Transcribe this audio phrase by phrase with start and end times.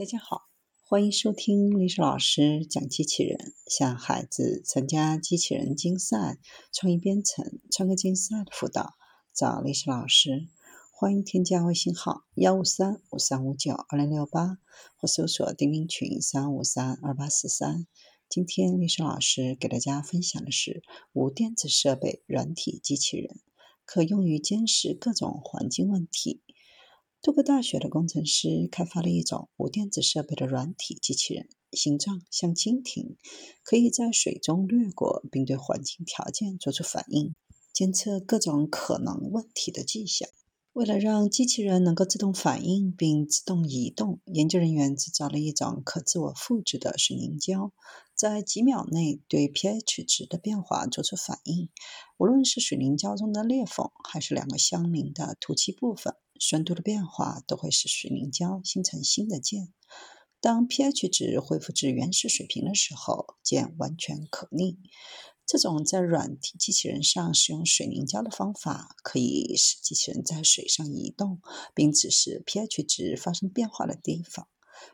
[0.00, 0.48] 大家好，
[0.82, 6.38] 欢迎收听历史老师讲机器人，向孩子参加机器人竞赛、
[6.72, 8.94] 创意编程、创客竞赛的辅导，
[9.34, 10.48] 找历史老师。
[10.90, 14.56] 欢迎添加微信号幺五三五三五九二零六八，
[14.96, 17.86] 或搜索钉钉群三五三二八四三。
[18.26, 20.82] 今天历史老师给大家分享的是
[21.12, 23.38] 无电子设备软体机器人，
[23.84, 26.40] 可用于监视各种环境问题。
[27.22, 33.18] 多个大学的工程师开发了一种无电子设备的软体机器人，形状像蜻蜓，
[33.62, 37.34] 可以在水中掠过，并对环境条件做出反应，
[37.74, 40.30] 监测各种可能问题的迹象。
[40.72, 47.70] 为了让机器人能够自动反应并自动移动，研究人员制造了一种可自我复制的水凝胶，
[48.14, 51.68] 在几秒内对 pH 值的变化做出反应。
[52.16, 56.14] 无论是水凝胶中的裂缝，还是两个相邻的凸起部分。
[56.40, 59.72] 酸度的变化都会使水凝胶形成新的键。
[60.40, 64.78] 当 pH 值恢复至原始水平的时候，键完全可逆。
[65.46, 71.42] 这种在软体机器人上使用水凝胶的方法，可以使机器人在水上移动，
[71.74, 74.48] 并指示 pH 值发生变化的地方，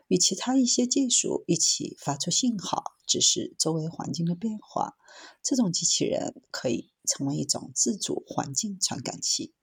[0.07, 4.97] 与其他一些技术一起发出信号，指示周围环境的变化。
[5.41, 9.53] 这种机器人可以成为一种自主环境传感器。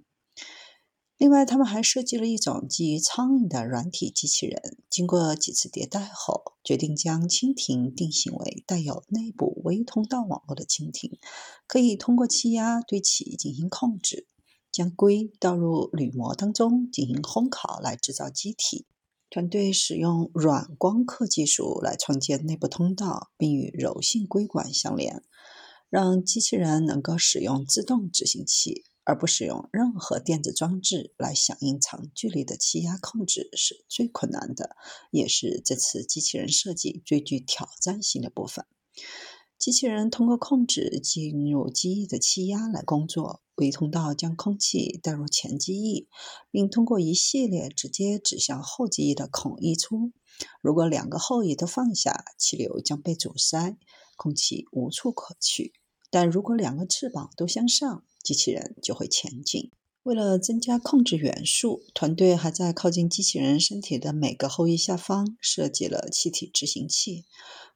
[1.16, 4.78] 另外，他们还设计了一种基于苍蝇的软体机器人。
[4.90, 11.18] 经过几次迭代后，决定将蜻蜓定型为带有内部微通道网络的蜻蜓，
[11.68, 14.26] 可以通过气压对其进行控制。
[14.72, 18.86] 将硅倒入铝膜当中进行烘烤来制造机体。
[19.30, 25.22] 团队使用软光刻技术来创建内部通道，并与柔性硅管相连，
[25.88, 28.84] 让机器人能够使用自动执行器。
[29.04, 34.76] 而不使用任何电子装置来响应长距离的气压控制是最困难的，
[35.10, 38.64] 也是这次机器人设计最具挑战性的部分。
[39.56, 46.08] 机器人通过控制进入机翼的气压来工作，微通道将空气带入前机翼，
[46.50, 50.12] 并通过一系列直接指向后机翼的孔溢出。
[50.60, 53.78] 如果两个后翼都放下，气流将被阻塞，
[54.16, 55.72] 空气无处可去。
[56.10, 59.70] 但如果两个翅膀都向上，机器人就会前进。
[60.02, 67.24] 为了增加控制元素，团队还在靠近机器人身体的每个后翼下方设计了气体执行器。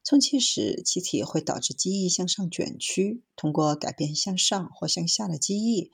[0.03, 3.23] 充气时，气体会导致机翼向上卷曲。
[3.35, 5.91] 通过改变向上或向下的机翼，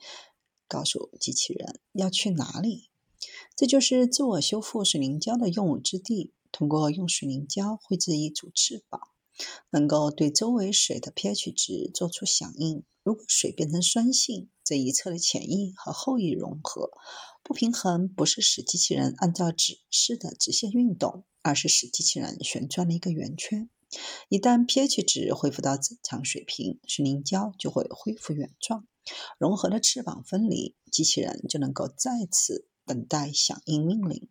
[0.68, 2.90] 告诉机器人要去哪里。
[3.56, 6.32] 这就是自我修复水凝胶的用武之地。
[6.52, 9.00] 通过用水凝胶绘制一组翅膀。
[9.70, 12.84] 能够对周围水的 pH 值做出响应。
[13.02, 16.90] 如果水变成酸性，这一侧的前翼和后翼融合。
[17.42, 23.70] 不平衡不是使机器人按照指示的直线运动，而是使机器人旋转了一个圆圈。
[24.28, 28.88] 一旦 pH 值恢复到正常水平，水凝胶就会恢复原状。
[29.38, 34.28] 融合的翅膀分离，机器人就能够再次等待响应命令。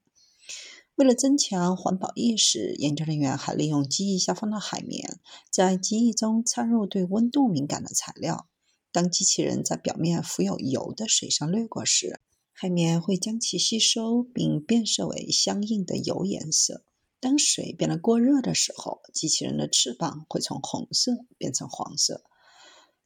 [0.95, 5.19] 为了增强环保意识，研究人员还利用机翼下方的海绵，
[5.49, 8.47] 在机翼中掺入对温度敏感的材料。
[8.93, 12.21] 当机器人在表面浮有油的水上掠过时，
[12.53, 16.85] 海绵会将其吸收并变色为相应的油颜色。
[17.19, 22.23] 当水变得过热的时候，机器人的翅膀会从红色变成黄色。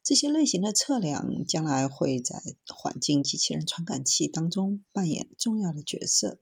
[0.04, 6.38] 这些类型的测量将来会在环境机器人传感器当中扮演重要的角色。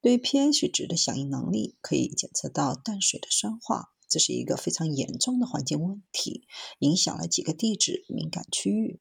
[0.00, 6.46] 对 pH 值的响应能力可以检测到淡水的酸化，这是一个非常严重的环境问题，
[6.78, 9.00] 影响了几个地质敏感区域。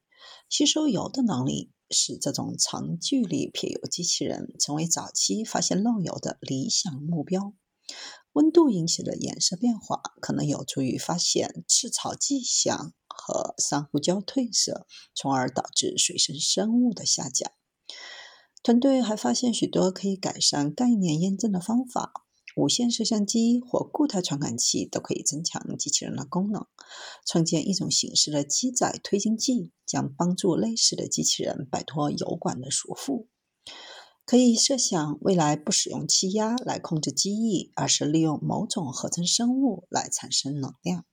[0.49, 7.53] 吸收油的能力使这种长距离撇油机器人成为早期发现漏油的理想目标。
[8.33, 14.85] 温度引起的颜色变化可能有助于发现赤潮迹象和珊瑚礁褪色，
[15.15, 17.51] 从而导致水生生物的下降。
[18.63, 22.11] 团队还发现许多可以改善概念验证的方法，
[22.57, 26.65] 无线摄像机或固态传感器都可以增强机器人的功能。
[27.25, 33.27] 创建一种形式的机载推进剂，将帮助类似的机器人摆脱油管的束缚。
[34.25, 41.05] 可以设想，未来不使用气压来控制机翼，而是利用某种合成生物来产生能量。